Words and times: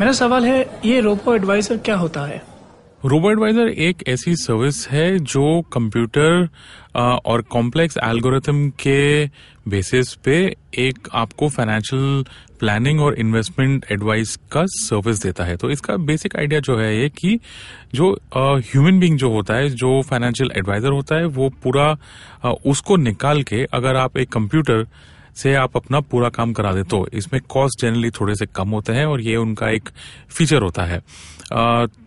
मेरा 0.00 0.12
सवाल 0.12 0.44
है, 0.44 0.80
ये 0.84 1.00
रोबो 1.00 1.34
एडवाइजर 1.34 1.76
क्या 1.76 1.96
होता 1.96 2.24
है? 2.26 2.40
रोबो 3.04 3.30
एडवाइजर 3.30 3.68
एक 3.78 4.02
ऐसी 4.08 4.34
सर्विस 4.36 4.88
है 4.88 5.18
जो 5.18 5.60
कंप्यूटर 5.72 6.48
और 7.26 7.42
कॉम्प्लेक्स 7.42 7.96
एल्गोरिथम 8.04 8.68
के 8.80 9.26
बेसिस 9.68 10.14
पे 10.14 10.34
एक 10.78 11.08
आपको 11.14 11.48
फाइनेंशियल 11.48 12.24
प्लानिंग 12.60 13.00
और 13.00 13.14
इन्वेस्टमेंट 13.14 13.86
एडवाइस 13.92 14.36
का 14.52 14.64
सर्विस 14.68 15.22
देता 15.22 15.44
है। 15.44 15.56
तो 15.56 15.70
इसका 15.70 15.96
बेसिक 16.02 16.36
आइडिया 16.36 16.60
जो 16.60 16.78
है 16.78 16.96
ये 16.96 17.08
कि 17.08 17.38
जो 17.94 18.12
ह्यूमन 18.36 19.00
बीइंग 19.00 19.18
जो 19.18 19.30
होता 19.30 19.54
है, 19.54 19.68
जो 19.68 20.02
फाइनेंशियल 20.02 20.52
एडवाइजर 20.56 20.90
होता 20.90 21.16
है, 21.16 21.26
वो 21.26 21.48
पूरा 21.62 21.96
उसको 22.66 22.96
निकाल 22.98 23.42
के 23.42 23.64
अगर 23.64 23.96
आप 23.96 24.18
एक 24.18 24.32
कंप्यूटर 24.32 24.86
से 25.36 25.54
आप 25.54 25.76
अपना 25.76 26.00
पूरा 26.02 26.28
काम 26.30 26.52
करा 26.52 26.72
दे 26.72 26.82
तो 26.84 27.06
इसमें 27.12 27.40
कॉस्ट 27.48 27.80
जनरली 27.82 28.10
थोड़े 28.10 28.34
से 28.34 28.46
कम 28.46 28.70
होते 28.70 28.92
हैं 28.92 29.04
और 29.06 29.20
ये 29.20 29.36
उनका 29.36 29.68
एक 29.70 29.88
फीचर 30.30 30.62
होता 30.62 30.84
है। 30.84 31.00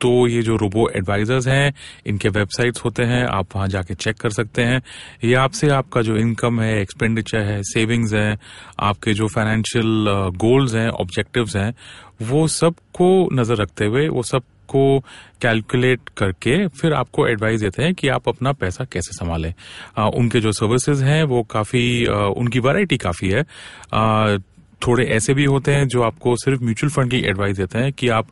तो 0.01 0.27
ये 0.27 0.41
जो 0.41 0.55
रोबो 0.55 0.87
एडवाइजर्स 0.89 1.47
हैं, 1.47 1.73
इनके 2.07 2.29
वेबसाइट्स 2.29 2.83
होते 2.85 3.03
हैं, 3.03 3.25
आप 3.25 3.55
वहाँ 3.55 3.67
जाके 3.67 3.93
चेक 3.95 4.17
कर 4.17 4.29
सकते 4.29 4.63
हैं। 4.63 4.81
ये 5.23 5.33
आपसे 5.35 5.69
आपका 5.71 6.01
जो 6.01 6.15
इनकम 6.17 6.61
है 6.61 6.79
एक्सपेंडिचर 6.81 7.41
है 7.41 7.61
सेविंग्स 7.63 8.13
है, 8.13 8.37
आपके 8.79 9.13
जो 9.13 9.27
फाइनेंशियल 9.27 10.31
गोल्स 10.37 10.73
हैं 10.75 10.87
ऑब्जेक्टिव्स 10.89 11.55
हैं, 11.55 11.73
वो 12.23 12.47
सबको 12.49 13.07
नज़र 13.33 13.55
रखते 13.55 13.85
हुए, 13.85 14.07
वो 14.07 14.23
सब 14.23 14.43
को 14.67 14.99
कैलकुलेट 15.41 16.09
करके 16.17 16.67
फिर 16.67 16.93
आपको 16.93 17.27
एडवाइस 17.27 17.61
देते 17.61 17.83
हैं 17.83 17.93
कि 17.93 18.07
आप 18.07 18.29
अपना 18.29 18.51
पैसा 18.51 18.85
कैसे 18.85 19.13
संभालें। 19.13 19.53
उनके 20.09 20.39
जो 20.39 20.51
सर्विसेज़ 20.51 21.03
हैं 21.03 21.23
वो 21.23 21.43
काफ़ी 21.43 22.05
उनकी 22.37 22.59
वैरायटी 22.59 22.97
काफ़ी 22.97 23.29
है। 23.29 23.45
अ, 23.93 24.37
थोड़े 24.87 25.03
ऐसे 25.05 25.33
भी 25.33 25.43
होते 25.45 25.73
हैं 25.73 25.87
जो 25.87 26.01
आपको 26.01 26.35
सिर्फ़ 26.35 26.63
म्यूचुअल 26.63 26.91
फंड 26.91 27.11
की 27.11 27.19
एडवाइस 27.19 27.57
देते 27.57 27.79
हैं 27.79 27.91
कि 27.93 28.07
आप 28.09 28.27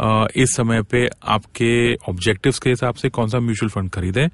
अ, 0.00 0.26
इस 0.36 0.54
समय 0.56 0.82
पे 0.82 1.08
आपके 1.28 1.94
ऑब्जेक्टिव्स 2.08 2.58
के 2.58 2.70
हिसाब 2.70 2.94
से 2.94 3.08
कौन 3.08 3.28
सा 3.28 3.38
म्यूचुअल 3.40 3.70
फंड 3.70 3.90
खरीदें। 3.90 4.26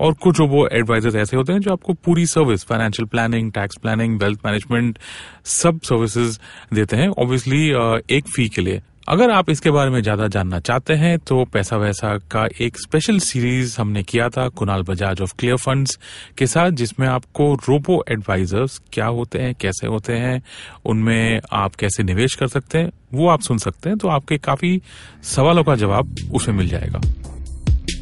और 0.00 0.12
कुछ 0.12 0.40
वो 0.40 0.66
एडवाइजर्स 0.72 1.14
ऐसे 1.14 1.36
होते 1.36 1.52
हैं 1.52 1.60
जो 1.60 1.72
आपको 1.72 1.92
पूरी 1.92 2.26
service 2.26 2.64
financial 2.64 3.06
planning 3.06 3.52
tax 3.52 3.76
planning 3.82 4.20
wealth 4.20 4.40
management 4.46 4.98
सब 5.44 5.80
सर्विसेज़ 5.84 6.38
देते 6.74 6.96
हैं। 6.96 7.08
ऑब्वियसली 7.08 7.62
एक 8.16 8.24
फ़ी 8.36 8.48
के 8.48 8.62
लिए। 8.62 8.80
अगर 9.08 9.30
आप 9.30 9.50
इसके 9.50 9.70
बारे 9.70 9.90
में 9.90 10.00
ज़्यादा 10.02 10.26
जानना 10.28 10.58
चाहते 10.60 10.94
हैं 10.94 11.18
तो 11.18 11.44
पैसा 11.44 11.76
वैसा 11.76 12.16
का 12.30 12.44
एक 12.60 12.78
स्पेशल 12.78 13.18
सीरीज़ 13.18 13.76
हमने 13.78 14.02
किया 14.02 14.28
था, 14.28 14.48
Kunal 14.48 14.82
Bajaj 14.82 15.20
of 15.20 15.32
Clear 15.38 15.56
Funds 15.56 15.98
के 16.38 16.46
साथ, 16.46 16.70
जिसमें 16.70 17.06
आपको 17.08 17.54
रोबो 17.68 18.02
एडवाइजर्स 18.10 18.80
क्या 18.92 19.06
होते 19.08 19.38
हैं, 19.38 19.54
कैसे 19.54 19.86
होते 19.86 20.12
हैं, 20.14 20.42
उनमें 20.86 21.40
आप 21.52 21.74
कैसे 21.74 22.02
निवेश 22.02 22.34
कर 22.34 22.48
सकते 22.48 22.78
हैं, 22.78 22.90
वो 23.14 23.28
आप 23.28 23.40
सुन 23.40 23.58
सकते 23.58 23.88
हैं 23.88 23.98
तो 23.98 24.08
आपके 24.08 24.38
काफ़ी 24.38 24.80
सवालों 25.26 25.64
का 25.64 25.76
जवाब 25.76 26.14
उसमें 26.32 26.54
मिल 26.56 26.68
जाएगा। 26.68 27.00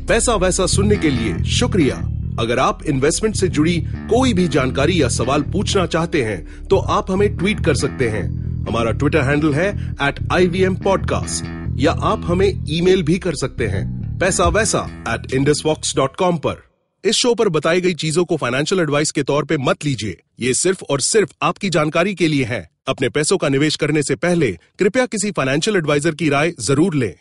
पैसा 0.09 0.35
वैसा 0.37 0.67
सुनने 0.67 0.97
के 0.97 1.11
लिए 1.11 1.43
शुक्रिया। 1.51 1.97
अगर 2.41 2.59
आप 2.59 2.83
इन्वेस्टमेंट 2.87 3.37
से 3.37 3.49
जुड़ी 3.51 3.79
कोई 4.11 4.33
भी 4.35 4.49
जानकारी 4.49 5.01
या 5.03 5.09
सवाल 5.11 5.43
पूछना 5.53 5.87
चाहते 5.87 6.23
हैं 6.23 6.67
तो 6.69 6.79
आप 6.79 7.11
हमें 7.11 7.37
ट्वीट 7.37 7.65
कर 7.65 7.75
सकते 7.77 8.09
हैं। 8.09 8.25
हमारा 8.69 8.93
ट्विटर 8.93 9.21
हैंडल 9.21 9.55
है 9.55 9.69
at 10.03 10.21
I 10.33 10.47
V 10.47 10.63
M 10.65 10.77
podcast 10.77 11.45
या 11.81 11.93
आप 12.05 12.23
हमें 12.25 12.49
ईमेल 12.69 13.03
भी 13.03 13.19
कर 13.19 13.35
सकते 13.35 13.67
हैं, 13.67 13.85
पैसा 14.19 14.45
वैसा 14.51 14.79
एट 15.09 15.33
इंडसवॉक्स 15.35 15.95
डॉट 15.97 16.17
कॉम 16.17 16.37
पर। 16.37 16.65
इस 17.05 17.15
शो 17.15 17.35
पर 17.35 17.49
बताई 17.49 17.81
गई 17.81 17.95
चीज़ों 17.95 18.25
को 18.25 18.37
फाइनेंशियल 18.37 18.81
एडवाइस 18.81 19.11
के 19.11 19.23
तौर 19.23 19.45
पे 19.45 19.57
मत 19.59 19.85
लीजिए। 19.85 20.17
ये 20.41 20.55
सिर्फ़ 20.55 20.83
और 20.85 21.01
सिर्फ़ 21.03 21.33
आपकी 21.43 21.71
जानकारी 21.71 22.15
के 22.15 22.29
लिए 22.29 22.45
है। 22.45 22.69
अपने 22.89 23.09
पैसों 23.09 23.37
का 23.39 23.49
निवेश 23.49 23.77
करने 23.77 24.03
से 24.03 24.15
पहले 24.17 24.51
कृपया 24.79 25.07
किसी 25.07 25.31
फाइनेंशियल 25.31 25.77
एडवाइजर 25.77 26.15
की 26.15 26.29
राय 26.29 26.53
ज़रूर 26.61 26.95
लें। 26.95 27.15